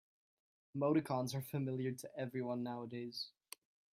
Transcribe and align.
Emoticons 0.75 1.35
are 1.35 1.43
familiar 1.43 1.91
to 1.91 2.09
everyone 2.17 2.63
nowadays. 2.63 3.29